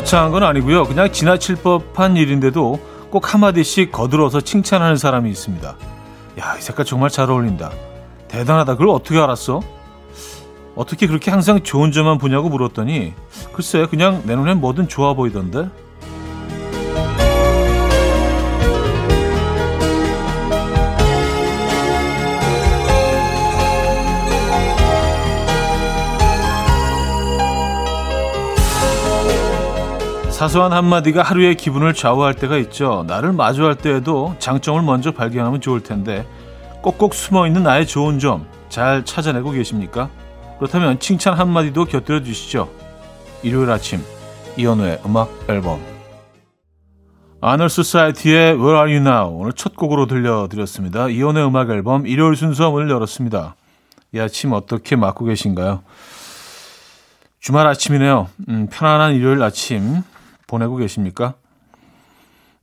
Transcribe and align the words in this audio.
거창한 0.00 0.30
건 0.30 0.42
아니고요. 0.44 0.84
그냥 0.84 1.12
지나칠 1.12 1.56
법한 1.56 2.16
일인데도 2.16 2.80
꼭 3.10 3.34
한마디씩 3.34 3.92
거들어서 3.92 4.40
칭찬하는 4.40 4.96
사람이 4.96 5.28
있습니다. 5.30 5.76
야, 6.40 6.56
이 6.56 6.62
색깔 6.62 6.86
정말 6.86 7.10
잘 7.10 7.30
어울린다. 7.30 7.70
대단하다. 8.28 8.74
그걸 8.74 8.88
어떻게 8.88 9.18
알았어? 9.18 9.60
어떻게 10.74 11.06
그렇게 11.06 11.30
항상 11.30 11.62
좋은 11.62 11.92
점만 11.92 12.16
보냐고 12.16 12.48
물었더니 12.48 13.12
글쎄 13.52 13.86
그냥 13.90 14.22
내 14.24 14.34
눈엔 14.36 14.60
뭐든 14.60 14.88
좋아 14.88 15.12
보이던데 15.12 15.68
사소한 30.40 30.72
한마디가 30.72 31.22
하루의 31.22 31.54
기분을 31.54 31.92
좌우할 31.92 32.32
때가 32.32 32.56
있죠. 32.56 33.04
나를 33.06 33.30
마주할 33.30 33.74
때에도 33.74 34.34
장점을 34.38 34.80
먼저 34.80 35.10
발견하면 35.10 35.60
좋을 35.60 35.82
텐데 35.82 36.26
꼭꼭 36.80 37.12
숨어 37.12 37.46
있는 37.46 37.62
나의 37.62 37.86
좋은 37.86 38.18
점 38.18 38.48
잘 38.70 39.04
찾아내고 39.04 39.50
계십니까? 39.50 40.08
그렇다면 40.58 40.98
칭찬 40.98 41.34
한마디도 41.34 41.84
곁들여 41.84 42.22
주시죠. 42.22 42.70
일요일 43.42 43.70
아침 43.70 44.00
이현우의 44.56 45.02
음악 45.04 45.30
앨범 45.46 45.78
아널 47.42 47.68
소사이티의 47.68 48.54
Where 48.54 48.78
Are 48.78 48.96
You 48.96 49.06
Now 49.06 49.38
오늘 49.38 49.52
첫 49.52 49.76
곡으로 49.76 50.06
들려드렸습니다. 50.06 51.08
이현우의 51.08 51.48
음악 51.48 51.68
앨범 51.68 52.06
일요일 52.06 52.34
순서 52.34 52.70
문을 52.70 52.88
열었습니다. 52.88 53.56
이 54.14 54.18
아침 54.18 54.54
어떻게 54.54 54.96
맞고 54.96 55.26
계신가요? 55.26 55.82
주말 57.40 57.66
아침이네요. 57.66 58.28
음, 58.48 58.68
편안한 58.70 59.12
일요일 59.12 59.42
아침 59.42 60.02
보내고 60.50 60.76
계십니까? 60.76 61.34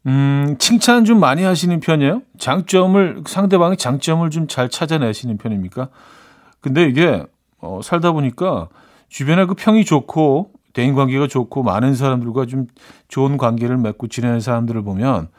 음, 0.05 0.55
칭찬 0.59 1.05
좀 1.05 1.19
많이 1.19 1.43
하시는 1.43 1.79
편이에요? 1.79 2.21
장점을, 2.37 3.23
상대방의 3.25 3.77
장점을 3.77 4.29
좀 4.29 4.47
잘 4.47 4.69
찾아내시는 4.69 5.37
편입니까? 5.37 5.89
근데 6.61 6.83
이게, 6.85 7.25
어, 7.59 7.79
살다 7.81 8.11
보니까 8.11 8.67
주변에 9.09 9.45
그 9.45 9.53
평이 9.53 9.85
좋고, 9.85 10.51
대인 10.73 10.95
관계가 10.95 11.27
좋고, 11.27 11.63
많은 11.63 11.95
사람들과 11.95 12.45
좀 12.45 12.67
좋은 13.07 13.37
관계를 13.37 13.77
맺고 13.77 14.07
지내는 14.07 14.39
사람들을 14.41 14.81
보면 14.83 15.29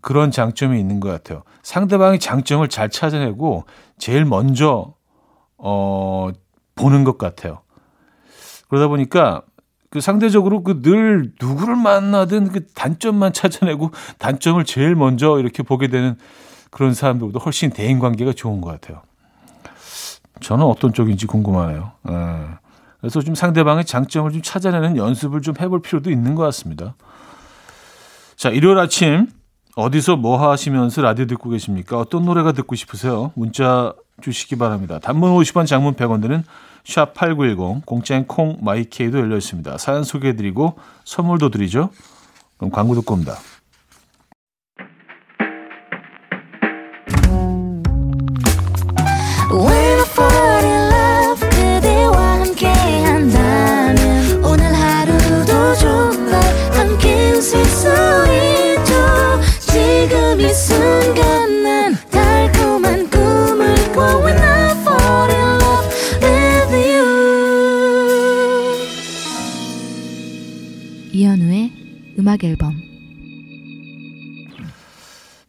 그런 0.00 0.30
장점이 0.30 0.78
있는 0.78 1.00
것 1.00 1.08
같아요. 1.08 1.42
상대방의 1.62 2.18
장점을 2.18 2.66
잘 2.68 2.88
찾아내고, 2.88 3.64
제일 3.98 4.24
먼저, 4.24 4.94
어, 5.56 6.30
보는 6.76 7.04
것 7.04 7.18
같아요. 7.18 7.60
그러다 8.68 8.88
보니까 8.88 9.42
그 9.90 10.00
상대적으로 10.00 10.62
그 10.62 10.82
늘 10.82 11.32
누구를 11.40 11.76
만나든 11.76 12.48
그 12.48 12.66
단점만 12.66 13.32
찾아내고 13.32 13.90
단점을 14.18 14.62
제일 14.64 14.94
먼저 14.94 15.38
이렇게 15.38 15.62
보게 15.62 15.88
되는 15.88 16.16
그런 16.70 16.94
사람들보다 16.94 17.42
훨씬 17.42 17.70
대인 17.70 17.98
관계가 17.98 18.32
좋은 18.34 18.60
것 18.60 18.70
같아요. 18.70 19.02
저는 20.40 20.64
어떤 20.64 20.92
쪽인지 20.92 21.26
궁금하네요. 21.26 21.92
예. 22.10 22.14
그래서 23.00 23.20
좀 23.20 23.34
상대방의 23.34 23.84
장점을 23.84 24.30
좀 24.32 24.42
찾아내는 24.42 24.96
연습을 24.96 25.40
좀 25.40 25.54
해볼 25.58 25.82
필요도 25.82 26.10
있는 26.10 26.34
것 26.34 26.42
같습니다. 26.44 26.94
자, 28.36 28.50
일요일 28.50 28.78
아침 28.78 29.28
어디서 29.76 30.16
뭐 30.16 30.50
하시면서 30.50 31.02
라디오 31.02 31.26
듣고 31.26 31.50
계십니까? 31.50 31.98
어떤 31.98 32.24
노래가 32.24 32.52
듣고 32.52 32.74
싶으세요? 32.74 33.32
문자 33.34 33.94
주시기 34.20 34.56
바랍니다. 34.56 34.98
단문 34.98 35.30
50원, 35.36 35.66
장문 35.66 35.94
100원 35.94 36.20
드는 36.22 36.44
샵 36.84 37.14
8910 37.14 37.84
공짜인 37.86 38.26
콩 38.26 38.58
마이케이도 38.60 39.18
열려 39.18 39.36
있습니다. 39.36 39.78
사연 39.78 40.04
소개해드리고 40.04 40.76
선물도 41.04 41.50
드리죠. 41.50 41.90
그럼 42.56 42.70
광고 42.70 42.94
듣고 42.94 43.14
옵니다. 43.14 43.36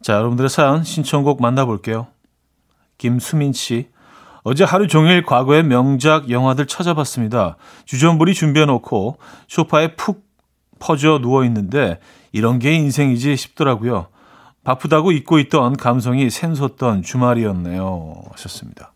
자, 0.10 0.16
여러분들의 0.16 0.50
사연 0.50 0.84
신청곡 0.84 1.40
만나볼게요. 1.40 2.08
김수민 2.98 3.54
씨. 3.54 3.90
어제 4.42 4.64
하루 4.64 4.88
종일 4.88 5.24
과거의 5.24 5.62
명작 5.62 6.32
영화들 6.32 6.66
찾아봤습니다. 6.66 7.58
주전부리 7.86 8.34
준비해놓고 8.34 9.20
소파에 9.48 9.96
푹 9.96 10.26
퍼져 10.80 11.20
누워있는데 11.22 12.00
이런 12.32 12.58
게 12.58 12.74
인생이지 12.74 13.38
싶더라고요. 13.38 14.08
바쁘다고 14.64 15.12
잊고 15.12 15.38
있던 15.38 15.78
감성이 15.78 16.32
샘솟던 16.32 17.04
주말이었네요. 17.04 18.16
하셨습니다. 18.32 18.92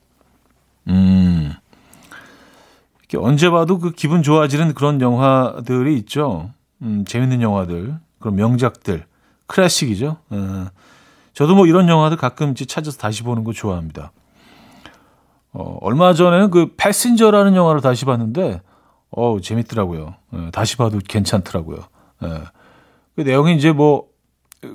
음. 0.87 1.53
언제 3.17 3.51
봐도 3.51 3.77
그 3.77 3.91
기분 3.91 4.23
좋아지는 4.23 4.73
그런 4.73 4.99
영화들이 4.99 5.95
있죠. 5.97 6.49
음, 6.81 7.05
재밌는 7.05 7.43
영화들, 7.43 7.99
그런 8.17 8.35
명작들, 8.35 9.05
클래식이죠. 9.45 10.17
어, 10.31 10.65
저도 11.33 11.55
뭐 11.55 11.65
이런 11.65 11.89
영화들 11.89 12.17
가끔씩 12.17 12.67
찾아서 12.67 12.97
다시 12.97 13.23
보는 13.23 13.43
거 13.43 13.53
좋아합니다. 13.53 14.11
어, 15.51 15.77
얼마 15.81 16.13
전에는 16.13 16.51
그 16.51 16.73
패신저라는 16.77 17.55
영화를 17.55 17.81
다시 17.81 18.05
봤는데, 18.05 18.61
어 19.11 19.37
재밌더라고요. 19.39 20.15
예, 20.33 20.51
다시 20.51 20.77
봐도 20.77 20.99
괜찮더라고요. 21.07 21.77
예. 22.23 22.41
그 23.15 23.21
내용이 23.21 23.55
이제 23.55 23.71
뭐, 23.71 24.07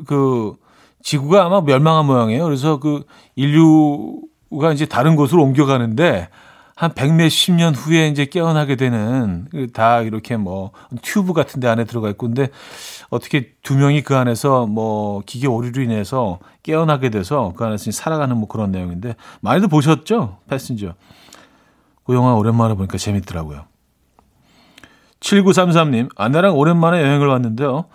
그, 0.06 0.56
지구가 1.02 1.44
아마 1.44 1.60
멸망한 1.60 2.06
모양이에요. 2.06 2.44
그래서 2.44 2.78
그 2.78 3.04
인류가 3.34 4.72
이제 4.72 4.86
다른 4.86 5.16
곳으로 5.16 5.42
옮겨가는데, 5.42 6.28
한 6.78 6.94
백몇십 6.94 7.56
년 7.56 7.74
후에 7.74 8.06
이제 8.06 8.24
깨어나게 8.24 8.76
되는 8.76 9.48
다 9.72 10.00
이렇게 10.00 10.36
뭐 10.36 10.70
튜브 11.02 11.32
같은 11.32 11.58
데 11.58 11.66
안에 11.66 11.82
들어가 11.82 12.08
있고 12.10 12.28
근데 12.28 12.50
어떻게 13.10 13.52
두 13.64 13.76
명이 13.76 14.02
그 14.02 14.14
안에서 14.14 14.66
뭐 14.66 15.20
기계 15.26 15.48
오류로 15.48 15.82
인해서 15.82 16.38
깨어나게 16.62 17.10
돼서 17.10 17.52
그 17.56 17.64
안에서 17.64 17.90
살아가는 17.90 18.36
뭐 18.36 18.46
그런 18.46 18.70
내용인데 18.70 19.16
많이들 19.40 19.66
보셨죠? 19.66 20.38
패신저. 20.48 20.94
그 22.04 22.14
영화 22.14 22.34
오랜만에 22.34 22.74
보니까 22.74 22.96
재밌더라고요. 22.96 23.64
7933님, 25.18 26.10
아내랑 26.14 26.56
오랜만에 26.56 27.02
여행을 27.02 27.26
왔는데요. 27.26 27.86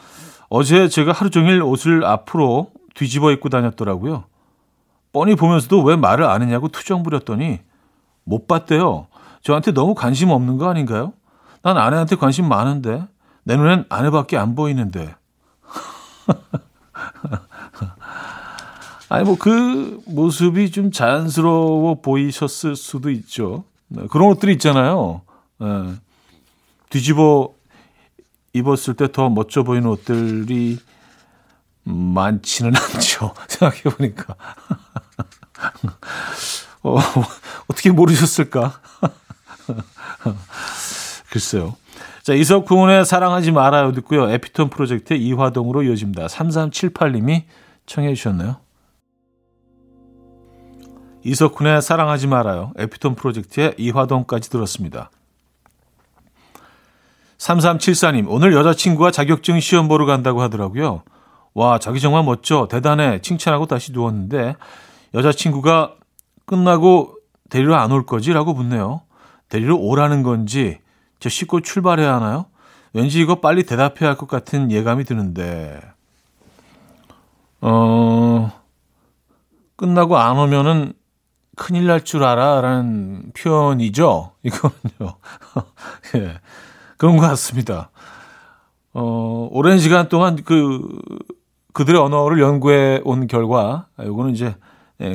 어제 0.49 0.89
제가 0.89 1.13
하루 1.13 1.29
종일 1.29 1.63
옷을 1.63 2.03
앞으로 2.03 2.71
뒤집어 2.95 3.31
입고 3.31 3.47
다녔더라고요. 3.47 4.25
뻔히 5.13 5.35
보면서도 5.35 5.83
왜 5.83 5.95
말을 5.95 6.25
안 6.25 6.41
했냐고 6.41 6.67
투정 6.67 7.03
부렸더니 7.03 7.61
못 8.23 8.47
봤대요. 8.47 9.07
저한테 9.41 9.73
너무 9.73 9.95
관심 9.95 10.29
없는 10.29 10.57
거 10.57 10.69
아닌가요? 10.69 11.11
난 11.61 11.77
아내한테 11.77 12.15
관심 12.15 12.47
많은데 12.47 13.05
내 13.43 13.57
눈엔 13.57 13.85
아내밖에 13.89 14.37
안 14.37 14.55
보이는데. 14.55 15.13
아니 19.09 19.25
뭐 19.25 19.35
그 19.37 20.01
모습이 20.07 20.71
좀 20.71 20.91
자연스러워 20.91 22.01
보이셨을 22.01 22.75
수도 22.75 23.09
있죠. 23.11 23.65
네, 23.87 24.07
그런 24.09 24.29
옷들이 24.29 24.53
있잖아요. 24.53 25.21
네. 25.59 25.67
뒤집어 26.89 27.49
입었을 28.53 28.95
때 28.95 29.07
더 29.11 29.29
멋져 29.29 29.63
보이는 29.63 29.87
옷들이 29.87 30.79
많지는 31.83 32.71
않죠. 32.95 33.33
생각해 33.47 33.83
보니까. 33.95 34.35
어, 36.83 36.97
어떻게 37.67 37.91
모르셨을까? 37.91 38.79
글쎄요. 41.31 41.75
자, 42.21 42.33
이석훈의 42.33 43.05
사랑하지 43.05 43.51
말아요 43.51 43.91
듣고요. 43.93 44.29
에피톤 44.29 44.69
프로젝트의 44.69 45.21
이화동으로 45.25 45.83
이어집니다. 45.83 46.27
3378님이 46.27 47.43
청해 47.85 48.13
주셨나요? 48.13 48.57
이석훈의 51.23 51.81
사랑하지 51.81 52.27
말아요. 52.27 52.71
에피톤 52.77 53.15
프로젝트의 53.15 53.75
이화동까지 53.77 54.49
들었습니다. 54.49 55.09
3374님, 57.37 58.25
오늘 58.29 58.53
여자친구가 58.53 59.11
자격증 59.11 59.59
시험 59.59 59.87
보러 59.87 60.05
간다고 60.05 60.41
하더라고요. 60.41 61.03
와, 61.53 61.77
자기 61.77 61.99
정말 61.99 62.23
멋져. 62.23 62.67
대단해. 62.69 63.19
칭찬하고 63.21 63.65
다시 63.65 63.91
누웠는데, 63.91 64.55
여자친구가 65.13 65.95
끝나고 66.45 67.15
데리러 67.49 67.75
안 67.75 67.91
올 67.91 68.05
거지? 68.05 68.33
라고 68.33 68.53
묻네요. 68.53 69.01
데리러 69.49 69.75
오라는 69.75 70.23
건지 70.23 70.79
저 71.19 71.29
씻고 71.29 71.61
출발해야 71.61 72.15
하나요? 72.15 72.45
왠지 72.93 73.19
이거 73.21 73.35
빨리 73.35 73.63
대답해야 73.63 74.09
할 74.11 74.17
것 74.17 74.27
같은 74.27 74.71
예감이 74.71 75.03
드는데, 75.03 75.79
어, 77.61 78.51
끝나고 79.75 80.17
안 80.17 80.37
오면은 80.37 80.93
큰일 81.55 81.87
날 81.87 82.01
줄 82.03 82.23
알아 82.23 82.61
라는 82.61 83.31
표현이죠. 83.37 84.31
이거는요. 84.43 85.15
예. 86.15 86.39
그런 86.97 87.17
것 87.17 87.27
같습니다. 87.29 87.89
어, 88.93 89.47
오랜 89.51 89.79
시간 89.79 90.09
동안 90.09 90.37
그, 90.43 90.81
그들의 91.73 91.99
언어를 91.99 92.39
연구해 92.41 93.01
온 93.03 93.27
결과, 93.27 93.87
요거는 93.99 94.31
이제, 94.33 94.45
예, 94.47 94.55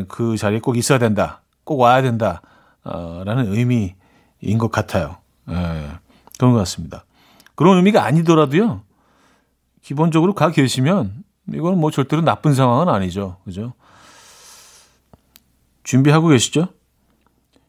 그 0.08 0.36
자리에 0.36 0.60
꼭 0.60 0.76
있어야 0.76 0.98
된다. 0.98 1.42
꼭 1.64 1.80
와야 1.80 2.02
된다. 2.02 2.42
어, 2.84 3.22
라는 3.24 3.52
의미인 3.52 4.58
것 4.58 4.70
같아요. 4.70 5.16
예, 5.50 5.90
그런 6.38 6.52
것 6.52 6.58
같습니다. 6.58 7.04
그런 7.54 7.76
의미가 7.76 8.04
아니더라도요. 8.04 8.82
기본적으로 9.82 10.34
가 10.34 10.50
계시면 10.50 11.24
이건 11.54 11.78
뭐 11.78 11.90
절대로 11.90 12.22
나쁜 12.22 12.54
상황은 12.54 12.88
아니죠. 12.92 13.38
그죠? 13.44 13.72
준비하고 15.84 16.28
계시죠? 16.28 16.68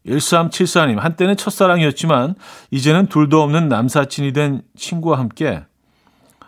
1374님, 0.06 0.98
한때는 0.98 1.38
첫사랑이었지만, 1.38 2.36
이제는 2.72 3.07
둘도 3.07 3.42
없는 3.42 3.69
남사친이 3.69 4.33
된 4.33 4.62
친구와 4.75 5.19
함께 5.19 5.63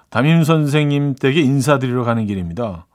담임 0.10 0.44
선생님 0.44 1.16
댁에 1.16 1.40
인사드리러 1.42 2.04
가는 2.04 2.26
길입니다. 2.26 2.86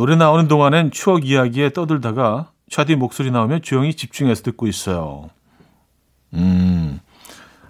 노래 0.00 0.16
나오는 0.16 0.48
동안엔 0.48 0.92
추억 0.92 1.26
이야기에 1.26 1.74
떠들다가 1.74 2.52
차디 2.70 2.96
목소리 2.96 3.30
나오면 3.30 3.60
조용히 3.60 3.92
집중해서 3.92 4.42
듣고 4.44 4.66
있어요. 4.66 5.28
음, 6.32 7.00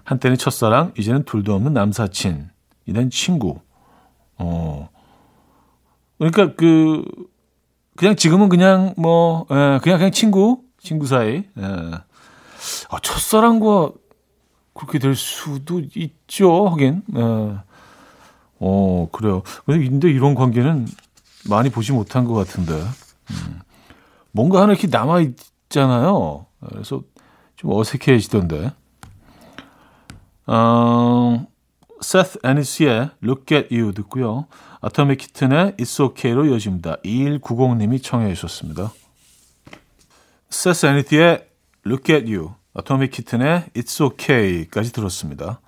한때는 0.05 0.37
첫사랑, 0.37 0.93
이제는 0.97 1.25
둘도 1.25 1.53
없는 1.53 1.73
남사친, 1.73 2.47
이된 2.85 3.09
친구. 3.09 3.59
어, 4.37 4.87
그러니까 6.19 6.55
그, 6.55 7.03
그냥 7.97 8.15
지금은 8.15 8.47
그냥 8.47 8.93
뭐, 8.95 9.45
예, 9.51 9.81
그냥 9.83 9.97
그냥 9.97 10.11
친구, 10.11 10.63
친구 10.79 11.07
사이. 11.07 11.43
예. 11.57 11.63
아, 11.63 12.99
첫사랑과 13.01 13.91
그렇게 14.73 14.99
될 14.99 15.15
수도 15.15 15.81
있죠, 15.95 16.69
하긴. 16.69 17.01
예. 17.13 17.57
어, 18.61 19.09
그래요. 19.11 19.43
근데 19.65 20.09
이런 20.09 20.33
관계는 20.33 20.87
많이 21.49 21.69
보지 21.69 21.91
못한 21.91 22.25
것 22.25 22.33
같은데. 22.33 22.73
음. 22.73 23.59
뭔가 24.31 24.61
하나 24.61 24.73
이렇게 24.73 24.87
남아 24.87 25.21
있잖아요. 25.21 26.45
그래서 26.69 27.03
좀 27.55 27.71
어색해지던데. 27.71 28.71
어, 30.47 31.47
세스 32.01 32.39
애니스의 32.43 33.11
Look 33.23 33.55
at 33.55 33.75
You 33.75 33.93
듣고요. 33.93 34.47
아토믹 34.81 35.19
키튼의 35.19 35.73
It's 35.73 36.03
OK로 36.03 36.45
이어집니다. 36.45 36.97
2190님이 37.05 38.01
청해 38.01 38.33
주셨습니다. 38.33 38.91
세스 40.49 40.87
애니스의 40.87 41.47
Look 41.85 42.13
at 42.13 42.31
You, 42.31 42.53
아토믹 42.73 43.11
키튼의 43.11 43.65
It's 43.75 44.03
OK까지 44.03 44.91
들었습니다. 44.91 45.61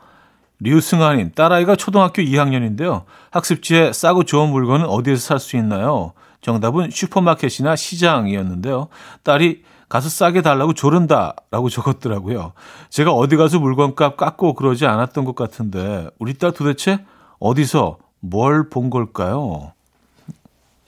류승아님, 0.64 1.32
딸아이가 1.36 1.76
초등학교 1.76 2.22
2학년인데요. 2.22 3.04
학습지에 3.32 3.92
싸고 3.94 4.24
좋은 4.24 4.50
물건은 4.50 4.86
어디에서 4.88 5.22
살 5.22 5.40
수 5.40 5.58
있나요? 5.58 6.14
정답은 6.42 6.90
슈퍼마켓이나 6.92 7.76
시장이었는데요. 7.76 8.88
딸이 9.24 9.64
가서 9.90 10.10
싸게 10.10 10.42
달라고 10.42 10.74
조른다 10.74 11.36
라고 11.52 11.68
적었더라고요. 11.70 12.54
제가 12.90 13.12
어디 13.12 13.36
가서 13.36 13.60
물건값 13.60 14.18
깎고 14.18 14.54
그러지 14.56 14.86
않았던 14.86 15.26
것 15.26 15.36
같은데 15.36 16.10
우리 16.20 16.34
딸 16.34 16.52
도대체 16.54 17.00
어디서 17.40 17.98
뭘 18.20 18.70
본 18.70 18.90
걸까요? 18.90 19.74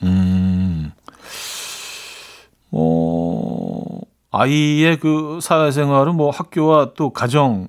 음, 0.03 0.91
어, 2.71 3.99
아이의 4.31 4.99
그 4.99 5.39
사회생활은 5.41 6.15
뭐 6.15 6.29
학교와 6.29 6.93
또 6.95 7.11
가정이 7.11 7.67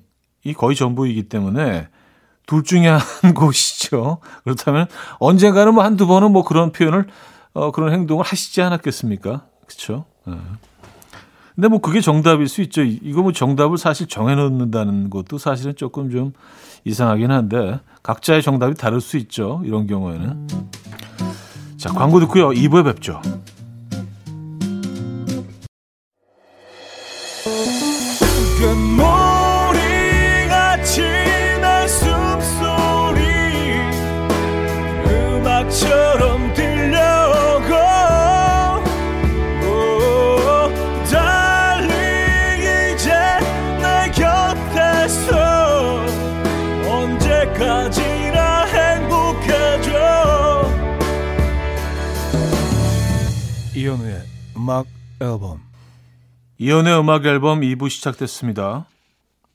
거의 0.57 0.75
전부이기 0.75 1.29
때문에 1.29 1.87
둘 2.47 2.63
중에 2.63 2.87
한 2.87 2.99
곳이죠. 3.35 4.17
그렇다면 4.43 4.87
언젠가는 5.19 5.71
뭐 5.75 5.83
한두 5.83 6.07
번은 6.07 6.31
뭐 6.31 6.43
그런 6.43 6.71
표현을 6.71 7.05
어, 7.53 7.71
그런 7.71 7.93
행동을 7.93 8.25
하시지 8.25 8.59
않았겠습니까? 8.61 9.45
그렇죠. 9.67 10.05
네. 10.25 10.33
근데 11.53 11.67
뭐 11.67 11.79
그게 11.79 12.01
정답일 12.01 12.47
수 12.47 12.61
있죠. 12.61 12.83
이거 12.83 13.21
뭐 13.21 13.31
정답을 13.31 13.77
사실 13.77 14.07
정해놓는다는 14.07 15.09
것도 15.09 15.37
사실은 15.39 15.75
조금 15.75 16.09
좀 16.11 16.33
이상하긴 16.85 17.31
한데 17.31 17.79
각자의 18.03 18.43
정답이 18.43 18.75
다를 18.75 19.01
수 19.01 19.17
있죠. 19.17 19.61
이런 19.65 19.87
경우에는. 19.87 20.47
자 21.77 21.89
광고 21.89 22.19
듣고요. 22.19 22.49
2부에 22.49 22.83
뵙죠. 22.85 23.21
이현우의 53.97 54.21
음악 54.57 54.85
앨범 55.19 55.59
이현우의 56.59 56.99
음악 56.99 57.25
앨범 57.25 57.61
2부 57.61 57.89
시작됐습니다. 57.89 58.85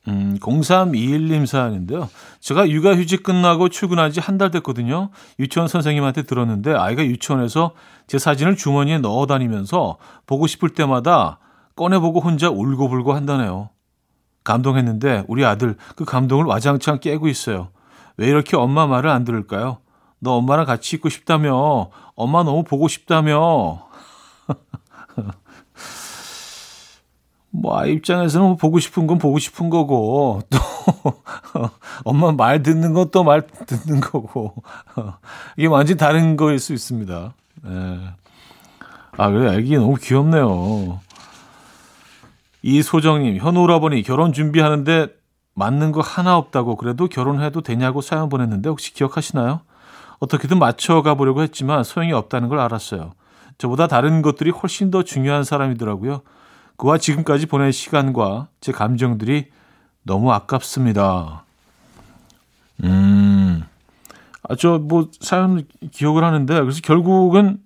음, 0.09 0.37
0321님 0.41 1.47
사연인데요. 1.47 2.09
제가 2.41 2.69
육아휴직 2.69 3.23
끝나고 3.23 3.69
출근한 3.69 4.11
지 4.11 4.21
한 4.21 4.39
달 4.39 4.51
됐거든요. 4.51 5.11
유치원 5.39 5.69
선생님한테 5.69 6.23
들었는데 6.23 6.75
아이가 6.75 7.05
유치원에서 7.05 7.73
제 8.09 8.19
사진을 8.19 8.57
주머니에 8.57 8.99
넣어 8.99 9.27
다니면서 9.27 9.99
보고 10.27 10.47
싶을 10.49 10.71
때마다 10.71 11.39
꺼내보고 11.77 12.21
혼자 12.21 12.51
울고불고 12.51 13.13
한다네요. 13.13 13.71
감동했는데 14.45 15.25
우리 15.29 15.45
아들 15.45 15.77
그 15.95 16.05
감동을 16.05 16.47
와장창 16.47 16.99
깨고 16.99 17.29
있어요. 17.29 17.69
왜 18.17 18.27
이렇게 18.27 18.57
엄마 18.57 18.87
말을 18.89 19.09
안 19.09 19.25
들을까요? 19.25 19.79
너 20.19 20.33
엄마랑 20.33 20.67
같이 20.67 20.97
있고 20.97 21.09
싶다며. 21.09 21.91
엄마 22.17 22.43
너무 22.43 22.65
보고 22.65 22.89
싶다며. 22.89 23.87
뭐, 27.55 27.79
아이 27.79 27.93
입장에서는 27.93 28.47
뭐 28.47 28.57
보고 28.57 28.79
싶은 28.79 29.07
건 29.07 29.19
보고 29.19 29.39
싶은 29.39 29.69
거고, 29.69 30.41
또, 30.49 30.59
엄마 32.05 32.33
말 32.33 32.63
듣는 32.63 32.95
건 32.95 33.11
또 33.11 33.25
말 33.25 33.47
듣는 33.47 34.01
거고, 34.01 34.55
이게 35.59 35.67
완전히 35.69 35.99
다른 35.99 36.37
거일 36.37 36.59
수 36.59 36.73
있습니다. 36.73 37.35
예. 37.67 37.99
아, 39.19 39.29
그래, 39.31 39.57
애기 39.59 39.77
너무 39.77 39.97
귀엽네요. 39.97 41.01
이소정님, 42.63 43.37
현우 43.39 43.61
오라버니 43.61 44.03
결혼 44.03 44.33
준비하는데 44.33 45.09
맞는 45.55 45.93
거 45.93 46.01
하나 46.01 46.39
없다고 46.39 46.77
그래도 46.77 47.07
결혼해도 47.09 47.61
되냐고 47.61 48.01
사연 48.01 48.31
보냈는데 48.31 48.71
혹시 48.71 48.95
기억하시나요? 48.95 49.61
어떻게든 50.21 50.59
맞춰가 50.59 51.15
보려고 51.15 51.43
했지만 51.43 51.85
소용이 51.85 52.13
없다는 52.13 52.49
걸 52.49 52.61
알았어요. 52.61 53.13
저보다 53.59 53.87
다른 53.87 54.23
것들이 54.23 54.51
훨씬 54.51 54.91
더 54.91 55.03
중요한 55.03 55.45
사람이더라고요. 55.45 56.23
그와 56.77 56.99
지금까지 56.99 57.47
보낸 57.47 57.71
시간과 57.73 58.49
제 58.61 58.73
감정들이 58.73 59.51
너무 60.03 60.33
아깝습니다. 60.33 61.45
음, 62.85 63.63
아, 64.49 64.57
저, 64.57 64.79
뭐, 64.79 65.09
사연 65.21 65.65
기억을 65.93 66.25
하는데, 66.25 66.61
그래서 66.61 66.81
결국은, 66.83 67.59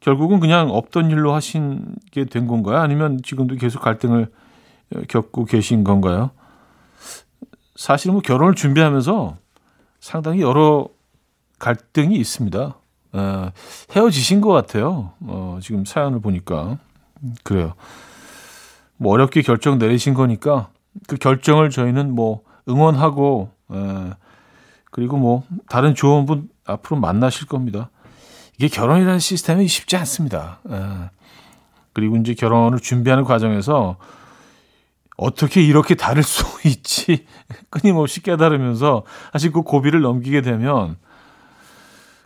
결국은 0.00 0.40
그냥 0.40 0.70
없던 0.70 1.10
일로 1.10 1.32
하신 1.34 1.94
게 2.10 2.24
된 2.24 2.46
건가요? 2.46 2.78
아니면 2.78 3.20
지금도 3.22 3.56
계속 3.56 3.80
갈등을 3.80 4.30
겪고 5.08 5.44
계신 5.46 5.84
건가요? 5.84 6.30
사실은 7.76 8.14
뭐 8.14 8.22
결혼을 8.22 8.54
준비하면서 8.54 9.36
상당히 10.00 10.40
여러 10.42 10.88
갈등이 11.58 12.16
있습니다. 12.16 12.76
어, 13.12 13.50
헤어지신 13.92 14.40
것 14.40 14.52
같아요. 14.52 15.12
어, 15.20 15.58
지금 15.62 15.84
사연을 15.84 16.20
보니까. 16.20 16.78
그래요. 17.42 17.74
뭐 18.96 19.12
어렵게 19.12 19.42
결정 19.42 19.78
내리신 19.78 20.14
거니까 20.14 20.68
그 21.06 21.16
결정을 21.16 21.70
저희는 21.70 22.14
뭐 22.14 22.42
응원하고, 22.68 23.50
에, 23.72 24.10
그리고 24.90 25.16
뭐 25.16 25.44
다른 25.68 25.94
좋은 25.94 26.26
분 26.26 26.48
앞으로 26.64 27.00
만나실 27.00 27.46
겁니다. 27.46 27.90
이게 28.56 28.68
결혼이라는 28.68 29.18
시스템이 29.18 29.66
쉽지 29.68 29.96
않습니다. 29.96 30.60
에, 30.68 31.10
그리고 31.92 32.16
이제 32.16 32.34
결혼을 32.34 32.78
준비하는 32.78 33.24
과정에서 33.24 33.96
어떻게 35.16 35.62
이렇게 35.62 35.94
다를 35.94 36.22
수 36.22 36.44
있지? 36.66 37.26
끊임없이 37.68 38.22
깨달으면서 38.22 39.04
사실 39.32 39.52
그 39.52 39.62
고비를 39.62 40.00
넘기게 40.00 40.40
되면 40.40 40.96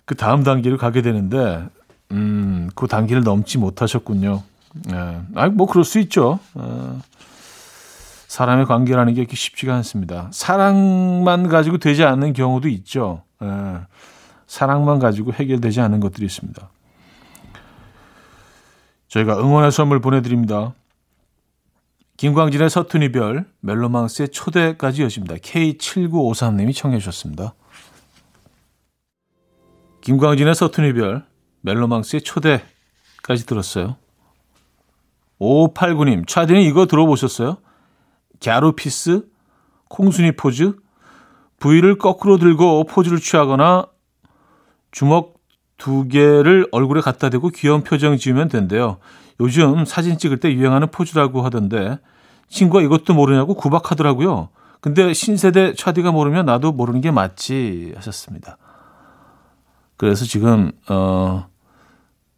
그 0.05 0.15
다음 0.15 0.43
단계로 0.43 0.77
가게 0.77 1.03
되는데, 1.03 1.67
음, 2.11 2.71
그 2.75 2.87
단계를 2.87 3.23
넘지 3.23 3.59
못하셨군요. 3.59 4.43
예. 4.93 5.21
아, 5.35 5.49
뭐 5.49 5.67
그럴 5.67 5.85
수 5.85 5.99
있죠. 6.01 6.39
어, 6.55 7.01
사람의 8.29 8.67
관계라는 8.67 9.15
게 9.15 9.21
이렇게 9.21 9.37
쉽지가 9.37 9.75
않습니다. 9.77 10.29
사랑만 10.33 11.49
가지고 11.49 11.79
되지 11.79 12.05
않는 12.05 12.33
경우도 12.33 12.69
있죠. 12.69 13.23
예. 13.43 13.47
사랑만 14.47 14.99
가지고 14.99 15.33
해결되지 15.33 15.81
않는 15.81 16.01
것들이 16.01 16.27
있습니다. 16.27 16.69
저희가 19.09 19.39
응원의 19.39 19.71
선물 19.73 20.01
보내드립니다. 20.01 20.75
김광진의 22.17 22.71
서툰 22.71 23.03
이별, 23.03 23.45
멜로망스의 23.61 24.29
초대까지 24.31 25.03
여십니다. 25.03 25.35
K7953님이 25.37 26.75
청해 26.75 26.99
주셨습니다. 26.99 27.55
김광진의 30.05 30.55
서툰 30.55 30.85
이별, 30.85 31.25
멜로망스의 31.63 32.21
초대까지 32.21 33.47
들었어요. 33.47 33.97
5589님, 35.41 36.29
차디는 36.29 36.61
이거 36.61 36.85
들어보셨어요? 36.85 37.57
갸루피스, 38.45 39.27
콩순이 39.89 40.33
포즈, 40.33 40.75
부위를 41.59 41.97
거꾸로 41.97 42.37
들고 42.37 42.85
포즈를 42.85 43.19
취하거나 43.19 43.87
주먹 44.91 45.39
두 45.79 46.07
개를 46.07 46.69
얼굴에 46.71 47.01
갖다 47.01 47.31
대고 47.31 47.49
귀여운 47.49 47.83
표정 47.83 48.19
지으면 48.19 48.51
된대요. 48.51 48.99
요즘 49.41 49.87
사진 49.87 50.19
찍을 50.19 50.39
때 50.39 50.53
유행하는 50.53 50.91
포즈라고 50.91 51.41
하던데 51.41 51.99
친구가 52.49 52.83
이것도 52.83 53.15
모르냐고 53.15 53.55
구박하더라고요. 53.55 54.51
근데 54.83 55.15
신세대 55.15 55.73
차디가 55.73 56.13
모르면 56.13 56.45
나도 56.45 56.73
모르는 56.73 57.01
게 57.01 57.11
맞지 57.11 57.95
하셨습니다. 57.97 58.59
그래서 59.97 60.25
지금 60.25 60.73
어 60.89 61.55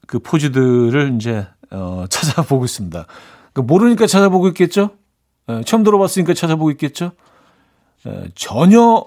그 0.06 0.20
포즈들을 0.20 1.14
이제 1.16 1.46
어 1.70 2.04
찾아보고 2.08 2.64
있습니다. 2.64 3.06
그 3.52 3.60
모르니까 3.60 4.06
찾아보고 4.06 4.48
있겠죠? 4.48 4.90
에, 5.48 5.62
처음 5.62 5.82
들어봤으니까 5.82 6.34
찾아보고 6.34 6.70
있겠죠? 6.72 7.12
에, 8.06 8.28
전혀 8.34 9.04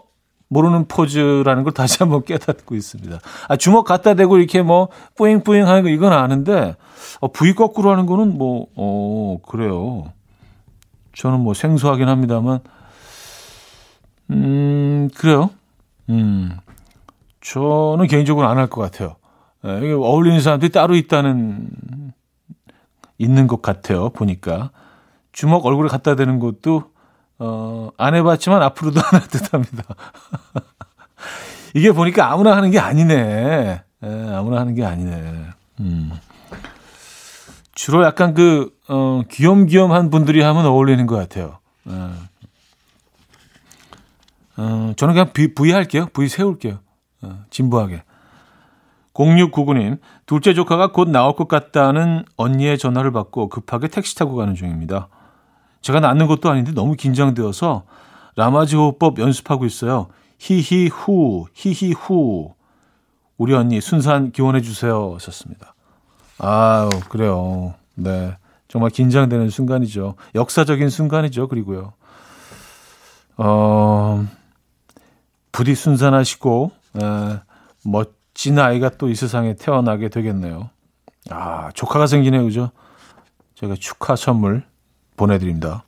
모르는 0.50 0.88
포즈라는 0.88 1.64
걸 1.64 1.74
다시 1.74 1.98
한번 2.00 2.24
깨닫고 2.24 2.76
있습니다. 2.76 3.20
아, 3.48 3.56
주먹 3.56 3.86
갖다 3.86 4.16
대고 4.16 4.38
이렇게 4.38 4.62
뭐 4.62 4.90
뿌잉뿌잉 5.16 5.68
하는 5.68 5.84
거 5.84 5.90
이건 5.90 6.12
아는데 6.12 6.76
어, 7.20 7.32
부위 7.32 7.54
거꾸로 7.54 7.92
하는 7.92 8.06
거는 8.06 8.38
뭐 8.38 8.68
어, 8.76 9.38
그래요. 9.48 10.12
저는 11.16 11.40
뭐 11.42 11.54
생소하긴 11.54 12.08
합니다만 12.08 12.60
음, 14.32 15.10
그래요. 15.16 15.50
음. 16.10 16.58
저는 17.54 18.08
개인적으로 18.08 18.48
안 18.48 18.58
할 18.58 18.68
것 18.70 18.82
같아요. 18.82 19.16
예, 19.66 19.92
어울리는 19.92 20.40
사람들이 20.42 20.72
따로 20.72 20.96
있다는 20.96 21.68
있는 23.18 23.48
것 23.48 23.62
같아요. 23.62 24.10
보니까 24.10 24.72
주먹 25.32 25.66
얼굴에 25.66 25.90
갖다 25.90 26.16
대는 26.16 26.40
것도 26.40 26.92
어, 27.40 27.90
안 27.98 28.14
해봤지만 28.16 28.62
앞으로도 28.62 29.00
안 29.12 29.22
할 29.22 29.28
듯합니다. 29.28 29.84
이게 31.74 31.92
보니까 31.92 32.32
아무나 32.32 32.56
하는 32.56 32.70
게 32.72 32.80
아니네. 32.80 33.82
예, 34.04 34.08
아무나 34.34 34.60
하는 34.60 34.76
게 34.76 34.86
아니네. 34.86 35.46
음. 35.82 36.12
주로 37.74 38.04
약간 38.04 38.34
그 38.34 38.70
어, 38.88 39.22
귀염귀염한 39.30 40.10
분들이 40.10 40.42
하면 40.42 40.66
어울리는 40.66 41.06
것 41.08 41.16
같아요. 41.16 41.60
예. 41.90 41.94
어, 44.58 44.94
저는 44.98 45.14
그냥 45.14 45.32
부, 45.34 45.54
부위 45.56 45.72
할게요. 45.72 46.08
부위 46.14 46.28
세울게요. 46.28 46.80
어, 47.22 47.44
진부하게. 47.50 48.04
0699님, 49.14 50.00
둘째 50.26 50.54
조카가 50.54 50.92
곧 50.92 51.10
나올 51.10 51.36
것 51.36 51.48
같다는 51.48 52.24
언니의 52.38 52.78
전화를 52.78 53.12
받고 53.12 53.50
급하게 53.50 53.88
택시 53.90 54.16
타고 54.16 54.36
가는 54.36 54.56
중입니다. 54.56 55.10
제가 55.82 56.00
낳는 56.00 56.28
것도 56.28 56.50
아닌데 56.50 56.72
너무 56.72 56.96
긴장되어서 56.96 57.84
라마지 58.36 58.76
호흡법 58.76 59.20
연습하고 59.20 59.66
있어요. 59.66 60.08
히히후, 60.38 61.48
히히후. 61.54 62.54
우리 63.38 63.54
언니 63.54 63.82
순산 63.82 64.32
기원해 64.32 64.62
주세요. 64.62 65.14
하셨습니다. 65.16 65.74
아유, 66.38 66.90
그래요. 67.10 67.74
네. 67.96 68.36
정말 68.68 68.92
긴장되는 68.92 69.50
순간이죠. 69.50 70.16
역사적인 70.36 70.90
순간이죠. 70.90 71.48
그리고요. 71.48 71.94
어, 73.38 74.26
부디 75.52 75.76
순산하시고, 75.76 76.72
에, 76.96 77.40
멋진 77.84 78.60
아이가 78.60 78.90
또 78.90 79.10
이 79.10 79.16
세상에 79.16 79.56
태어나게 79.56 80.10
되겠네요. 80.10 80.70
아, 81.30 81.72
조카가 81.74 82.08
생기네요. 82.08 82.44
그죠? 82.44 82.72
제가 83.56 83.76
축하 83.80 84.16
선물 84.16 84.64
보내드립니다. 85.18 85.84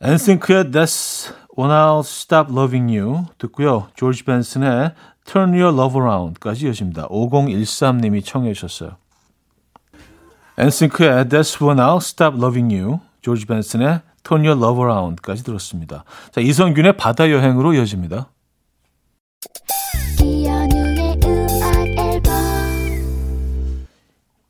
엔싱크의 0.00 0.64
That's 0.66 1.32
When 1.56 1.70
I'll 1.70 2.00
Stop 2.00 2.52
Loving 2.52 2.96
You 2.96 3.24
듣고요. 3.38 3.88
조지 3.94 4.24
벤슨의 4.24 4.92
Turn 5.24 5.50
Your 5.50 5.68
Love 5.74 5.98
Around까지 6.00 6.66
여십니다. 6.66 7.06
5013님이 7.08 8.24
청해 8.24 8.52
주셨어요. 8.52 8.96
엔싱크의 10.58 11.26
That's 11.26 11.62
When 11.64 11.78
I'll 11.78 11.98
Stop 11.98 12.36
Loving 12.36 12.74
You, 12.74 13.00
조지 13.22 13.46
벤슨의 13.46 14.00
Turn 14.24 14.44
Your 14.44 14.60
Love 14.60 14.82
Around까지 14.82 15.44
들었습니다. 15.44 16.04
자, 16.32 16.40
이성균의 16.40 16.96
바다 16.96 17.30
여행으로 17.30 17.72
이어집니다. 17.74 18.28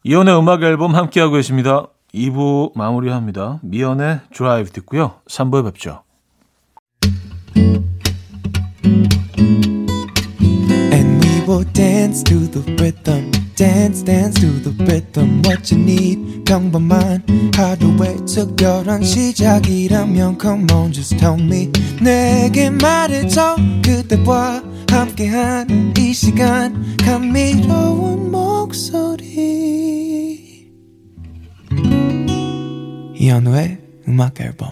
이연의 0.05 0.39
음악 0.39 0.63
앨범 0.63 0.95
함께하고 0.95 1.35
계십니다. 1.35 1.87
2부 2.15 2.73
마무리합니다. 2.77 3.59
미연의 3.63 4.21
드라이브 4.35 4.71
듣고요. 4.71 5.15
3부에 5.29 5.65
뵙죠. 5.65 6.03
Will 11.55 11.65
dance 11.73 12.25
to 12.25 12.35
the 12.49 12.61
rhythm. 12.83 13.31
dance 13.55 14.03
dance 14.03 14.41
to 14.41 14.49
the 14.59 14.75
rhythm 14.85 15.41
what 15.45 15.73
you 15.73 15.81
need 15.81 16.43
평범한 16.45 17.23
하루의 17.55 18.27
특별한 18.27 19.05
시작이라면 19.05 20.39
come 20.41 20.67
on 20.73 20.93
just 20.93 21.17
tell 21.17 21.41
me 21.41 21.71
내게 22.03 22.71
말해줘 22.71 23.55
그대와 23.85 24.65
함께한 24.91 25.95
이 25.97 26.13
시간 26.13 26.97
감미로운 26.97 28.33
목소리 28.33 29.13
이현우의 33.15 33.79
음악 34.09 34.41
앨범 34.41 34.71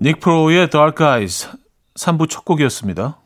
닉 0.00 0.20
프로의 0.20 0.70
Dark 0.70 1.04
Eyes 1.04 1.48
3부 1.98 2.30
첫 2.30 2.44
곡이었습니다. 2.44 3.25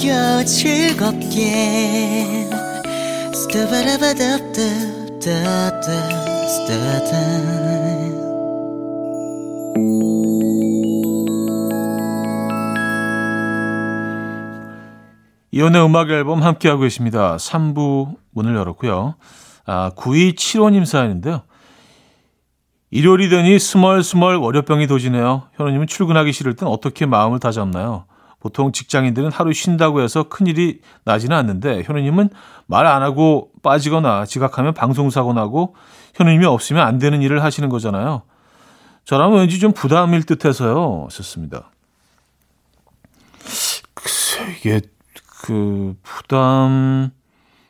들어봐요 0.00 0.44
즐겁게 0.46 2.48
이혼의 15.52 15.84
음악 15.84 16.10
앨범 16.10 16.42
함께하고 16.42 16.82
계십니다. 16.82 17.36
3부 17.36 18.16
문을 18.30 18.54
열었고요. 18.54 19.16
아, 19.66 19.90
9275님 19.96 20.86
사연인데요. 20.86 21.42
일요일이더니 22.90 23.58
스멀스멀 23.58 24.36
월요병이 24.36 24.86
도지네요. 24.86 25.48
현우님은 25.54 25.86
출근하기 25.86 26.32
싫을 26.32 26.56
땐 26.56 26.68
어떻게 26.68 27.06
마음을 27.06 27.38
다잡나요? 27.38 28.06
보통 28.40 28.72
직장인들은 28.72 29.30
하루 29.30 29.52
쉰다고 29.52 30.00
해서 30.00 30.24
큰일이 30.24 30.80
나지는 31.04 31.36
않는데 31.36 31.82
현우님은 31.84 32.30
말 32.66 32.86
안 32.86 33.02
하고 33.02 33.50
빠지거나 33.62 34.24
지각하면 34.24 34.74
방송사고 34.74 35.32
나고 35.34 35.74
현우님이 36.14 36.46
없으면 36.46 36.84
안 36.86 36.98
되는 36.98 37.20
일을 37.22 37.44
하시는 37.44 37.68
거잖아요. 37.68 38.22
저라면 39.04 39.40
왠지 39.40 39.58
좀 39.60 39.72
부담일 39.72 40.24
듯 40.24 40.44
해서요. 40.44 41.08
썼습니다. 41.10 41.70
글쎄 43.94 44.56
이게 44.58 44.80
그 45.42 45.94
부담 46.02 47.10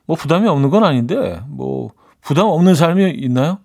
뭐 0.07 0.17
부담이 0.17 0.49
없는 0.49 0.71
건 0.71 0.85
아닌데 0.85 1.41
뭐 1.49 1.91
부담 2.21 2.47
없는 2.47 2.75
삶이 2.75 3.11
있나요? 3.19 3.59